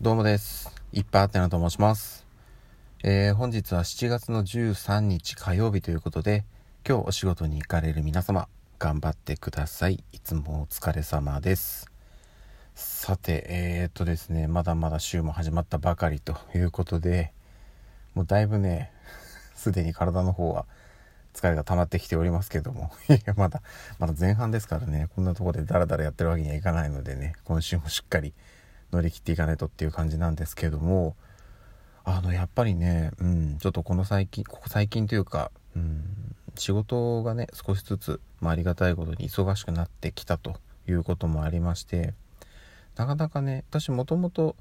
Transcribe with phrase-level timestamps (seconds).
[0.00, 0.70] どうもです。
[0.92, 2.24] いっぱいあってなと申します。
[3.02, 6.44] えー、本日は7月の13日火曜日ということで、
[6.88, 8.46] 今日お仕事に行かれる皆様、
[8.78, 10.04] 頑張ってください。
[10.12, 11.90] いつもお疲れ様です。
[12.76, 17.32] さて、えー、っとですね、まだまだ週も始まったばかりということで、
[18.14, 18.92] もうだいぶね、
[19.56, 20.64] すでに体の方は
[21.34, 23.62] 疲れが溜まってきておりますけども、 いや、まだ、
[23.98, 28.32] まだ前半ですからね、こんなとこでダラダラやってるわけにはいかないのでね、今週もしっかり
[28.92, 31.14] 乗り切っていかないとっていう感じなんですけども
[32.04, 36.02] あのやっぱりね、うん、ちょっとこの最近ここ最近というか、うん、
[36.54, 40.56] 仕事がね少しずつ、まあ、ありがたいことに忙しくなってきたと
[40.88, 42.14] いうこともありまして
[42.96, 44.56] なかなかね私もともと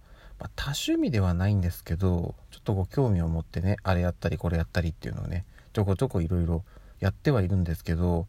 [0.55, 6.63] 多趣味ではないんですけどちょっとこう興味を持ってねあれやったりこれやったりっていうのをねちょこちょこいろいろ
[6.99, 8.27] やってはいるんですけど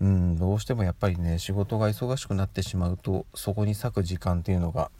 [0.00, 4.90] うん、どうしてもやっぱりね仕事が忙しくなってしまうとそこに割く時間っていうのが、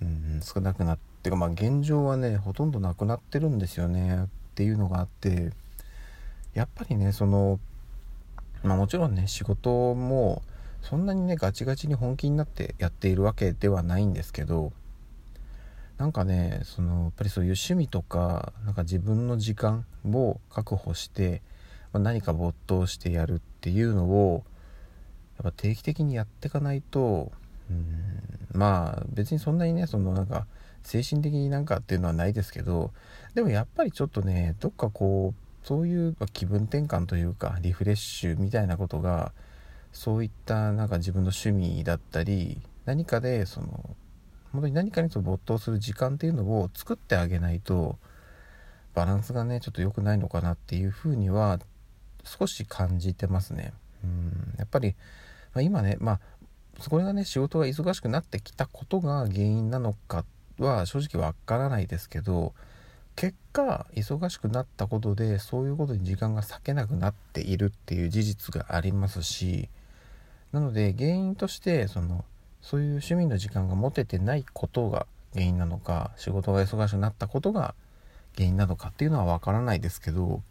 [0.00, 5.52] うん、少なくなってかまあ現状はねほとんどなくなってるんですよねっていうのがあって
[6.54, 7.58] やっぱりねその
[8.62, 10.42] まあもちろんね仕事も
[10.82, 14.72] そんなにねガチガチに本気になってやっているわけではないんですけど
[15.96, 21.42] なんかねそのやっぱりそういう趣味とかなんか自分の時間を確保して
[21.94, 24.44] ま何か没頭してやるっていうのを
[25.36, 27.32] やっぱ定期的にやっていかないと
[27.70, 30.46] うんまあ別にそんなにねそのなんか
[30.82, 32.92] 精神的になんかっていうのはないですけど
[33.34, 39.32] でもやっぱりちょっとねどっかこうそういう気分転換というかリフレッシュみたいなことが
[39.92, 43.96] そういったなんか自分の趣味だったり何かでその
[44.52, 47.98] 本当に何かに没頭する時間っていうのを作ってあげないと
[48.94, 51.58] バランスがねちょっと良くないのかなっていうふうには
[52.24, 53.72] 少し感じてますね。
[54.02, 54.94] うんやっぱり、
[55.54, 56.20] まあ、今ね、まあ、
[56.88, 60.24] これがね仕事が忙しくなってきたことが原因なのか
[60.58, 62.52] は正直わからないですけど
[63.16, 69.68] 結果忙しくなったことでそういうことに時間が割けなくなっているっていう事実がありますし
[70.52, 72.24] なので原因としてその
[72.60, 77.74] そういう趣味の時間が持ててないことが原因なのか仕事が忙しくなったことが
[78.36, 80.42] 原因なのかっていうのはわからないですけど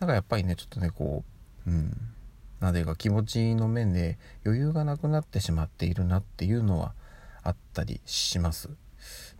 [0.00, 1.24] なんかやっぱりねちょっとねこ
[1.66, 1.96] ううん。
[2.60, 6.94] なぜか気持ちの面で余裕がなくなってしまっているなっていうのは
[7.42, 8.70] あったりします。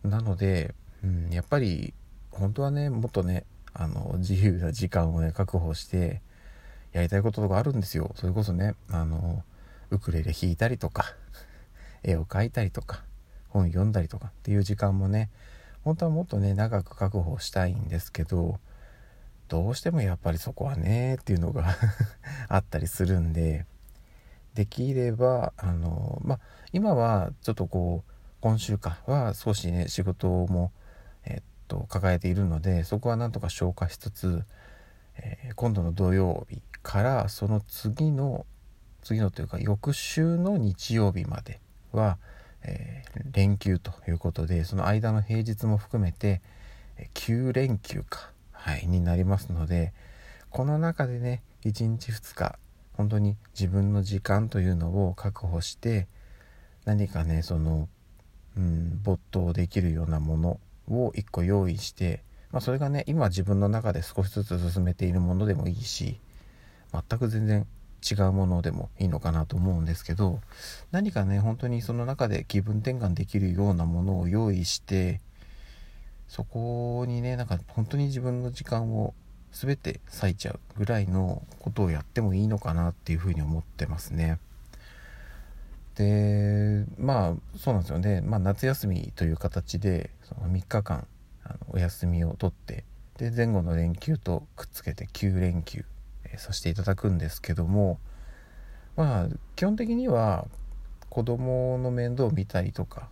[0.04, 1.94] なので、うん、やっぱり
[2.30, 6.20] 本当はねもっとねあの自由な時間をね確保して
[6.92, 8.12] やりたいこととかあるんですよ。
[8.16, 9.42] それこそねあの
[9.90, 11.04] ウクレレ弾いたりとか
[12.04, 13.02] 絵を描いたりとか
[13.48, 15.30] 本読んだりとかっていう時間もね
[15.84, 18.58] 本当はもっとね長く確保したいんですけど
[19.48, 21.76] どうしてもやっぱりそこはねっていうのが
[22.48, 23.66] あったりするんで
[24.54, 26.40] できればあのまあ
[26.72, 30.72] 今はちょっとこう今週かは少しね仕事も
[31.24, 34.44] えっと抱えているのでそこはなんとか消化しつつ、
[35.16, 38.46] えー、今度の土曜日からその次の
[39.02, 41.60] 次のというか翌週の日曜日まで
[41.92, 42.18] は、
[42.62, 46.40] えー、連休ということでその間の平日も含めて
[47.14, 48.30] 9連休か
[48.66, 49.92] はい、になりますので
[50.50, 52.58] この中でね1日2日
[52.94, 56.08] 本当に自分の時間というのを確保して
[56.84, 57.88] 何かねその、
[58.56, 66.18] うん、没頭できるようなものを1個用意して、まあ、それがね今自分の中で少しずつ進めているものでもいいし
[66.92, 67.68] 全く全然
[68.02, 70.40] 違うものでもいいのかなと思うんですけど
[70.90, 75.20] 何かね本当にその中で気分転換できるようなものを用意して
[76.28, 79.14] そこにねなんか本当に自分の時間を
[79.52, 84.38] 全て割いちゃうぐらいのことをやってもいいのかなっていうふうに思ってますね。
[85.94, 91.06] でまあそうなんですよね、まあ、夏休みという形でその3日間
[91.42, 92.84] あのお休みを取って
[93.16, 95.86] で前後の連休とくっつけて9連休、
[96.24, 97.98] えー、させていただくんですけども
[98.94, 100.46] まあ基本的には
[101.08, 103.08] 子供の面倒を見たりとか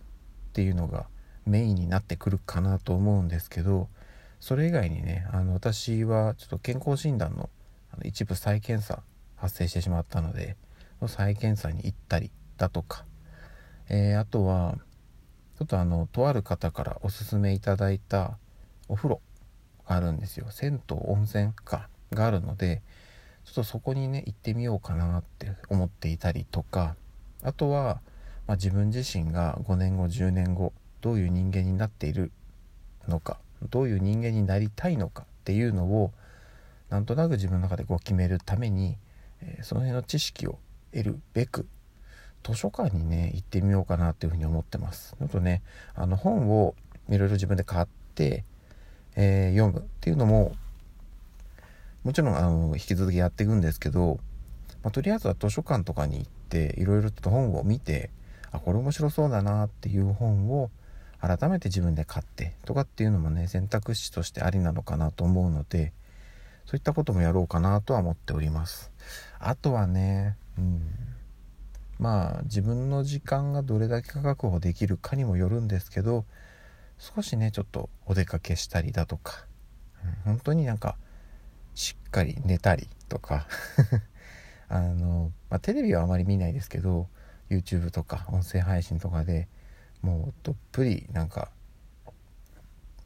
[0.49, 1.07] っていうのが
[1.45, 3.87] メインになってくるかなと思うんですけど
[4.39, 7.49] それ以外にねあの私はちょっと健康診断の
[7.91, 9.03] あの一部再検査
[9.35, 10.55] 発生してしまったので
[11.07, 13.05] 再検査に行ったりだとか、
[13.89, 14.75] えー、あとは
[15.57, 18.37] ちょっとあのとある方からおすすめいただいた
[18.87, 19.21] お風呂
[19.87, 20.47] があるんですよ。
[20.49, 22.81] 銭湯温泉かがあるので
[23.45, 26.95] ちょっとそこにね行ってみようかなって思っていたりとか。
[27.45, 28.01] あとは、
[28.47, 32.31] まあ、自分自身が5年後10年後どういう人間になっている
[33.07, 33.37] のか
[33.69, 36.11] どういう人間になりたいのかっていうのを
[36.89, 38.97] なんとなく自分の中でこう決めるために、
[39.41, 40.59] え、その辺の知識を
[40.91, 41.67] 得るべく
[42.43, 45.15] 図書館にね行ってみようかなっていうふうに思ってます。
[45.17, 45.61] ちょっとね
[45.95, 46.75] あの本を
[47.09, 48.43] いろいろ自分で買って、
[49.15, 50.55] えー、読むっていうのも
[52.03, 54.19] もちろんあの引き続きやっていくんですけど、
[54.83, 58.11] まあ、とりあえずは図書館とかに行っていろいろと本を見て
[58.51, 60.69] あこれ面白そうだなっていう本を
[61.25, 65.93] 改めて自分で買ってとかっていうのもね選択肢としてありなのかなと思うので
[66.65, 68.91] そういったこともやろうかなとは思っております。
[69.39, 70.81] あとはねうん。
[71.99, 76.25] まあ自分の時間がどれだけ確保できるかにもよるんですけど
[76.97, 79.45] 少しねちょっとお出かけしたりだとか、
[80.25, 80.97] うん、本当になんか
[81.73, 83.47] しっかり寝たりとか
[84.67, 87.07] あの、まあ、テレビはあまり見ないですけど
[87.49, 89.47] YouTube とか音声配信とかで
[90.05, 91.49] もうどっぷりなんか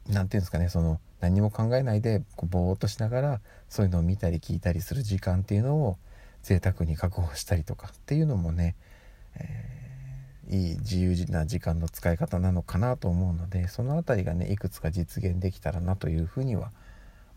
[0.06, 5.96] なんていうんですかねその何も考えないでこうぼーっとしながらそういうのを見たり聞いたりする時間っていうのを
[6.42, 8.76] 贅沢に確保したりとかっていうのもね、
[9.36, 16.70] えー、いい自由な時間の使い方なのかなと思うのでその辺りがねいくつか実現できたらなというふうには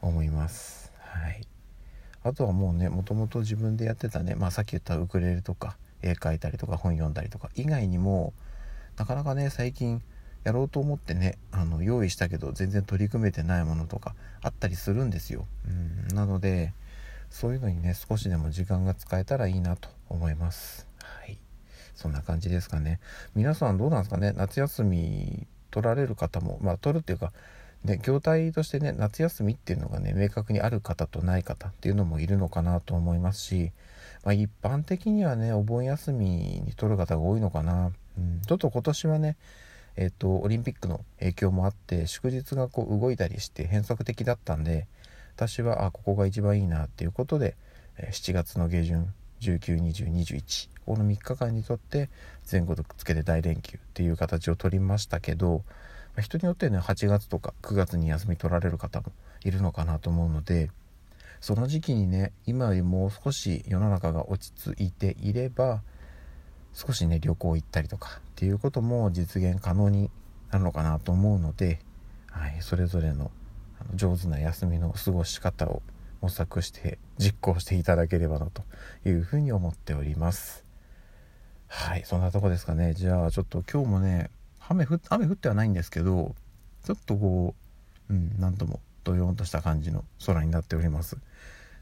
[0.01, 0.91] 思います。
[0.99, 1.47] はい、
[2.23, 8.33] あとはもうねもともと自分でやってたね、まあ、さっき言ったウクレレとか絵描いたりとか本読んだりとか以外にも
[8.97, 10.01] なかなかね最近
[10.43, 15.45] やろうと思ってねあの用意したけど全然取り組めてないものとかあったりするんですよ。
[15.67, 16.73] うんなので
[17.29, 20.87] そういうのにね少しでも時間が使えたらいいなと思います。
[21.01, 21.37] はい
[21.95, 22.99] そんな感じですかね。
[23.35, 24.33] 皆さんどうなんですかね？
[24.35, 27.31] 夏休み取られる方もまあ取るっていうか
[27.83, 33.73] ね、業態としてね夏休みっていうのがね明確にある方とない方っていうのもいるのかなと思いますし、
[34.23, 39.37] まあ、一般的にはねお盆休みに取る方が多いのかな、うん、ちょっと今年はね
[39.95, 44.87] えっ、とオリンピックの影響もあって祝日がこう動いたりして変則的だったんで
[45.35, 47.55] 私はあここが一番いいなっていうことで
[47.99, 52.09] 7月の下旬192021この3日間にとって
[52.49, 55.63] 前後とつけて大連休っていう形を取りましたけど
[56.19, 59.07] 人によってね8月とか9月に休み取られる方も
[59.43, 60.69] いるのかなと思うので
[61.41, 65.81] その時期にね今よりもう少し世の中が落ち着いていれば
[66.73, 70.09] 少しね旅行行ったりとかっていうことも実現可能に
[70.51, 71.79] なるのかなと思うので、
[72.29, 73.31] はい、それぞれの
[73.95, 75.81] 上手な休みの過ごし方を
[76.21, 78.63] 模索して実行していただければなと
[79.05, 80.63] いうふうに思っております。
[81.67, 82.93] はいそんなとこですかね。
[82.93, 84.29] じゃあちょっと今日もね
[84.67, 86.35] 雨降雨降ってはないんですけど
[86.85, 87.55] ちょっとこ
[88.09, 91.17] ううん何ともどよんとした感じの空になっております。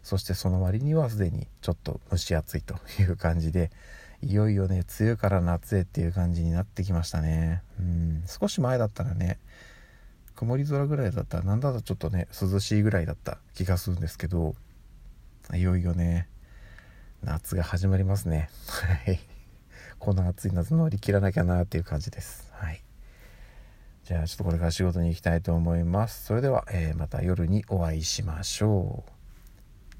[0.02, 3.70] そしてその割にはすでにちょっと蒸し暑いという感じで
[4.22, 7.64] いよいよね梅雨から夏へっていう感じになってきましたね。
[7.80, 9.40] うん少し前だったらね
[10.36, 14.56] 曇り空ぐらいだったらなんだとちょっとね涼しいぐらいだった気がするんですけど
[15.54, 16.28] いよいよね
[17.24, 18.50] 夏が始まりますね。
[18.68, 19.20] はい。
[20.00, 22.50] この暑い夏乗り切らなきゃなっていう感じです。
[22.54, 22.82] はい。
[24.04, 26.26] じゃあちょっとこれから仕事に行きたいと思います。
[26.26, 29.12] それでは、えー、また夜にお会いしましょう。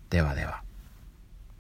[0.10, 0.64] ではでは。